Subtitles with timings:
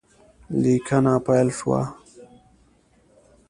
[0.61, 1.81] لیکنه پیل شوه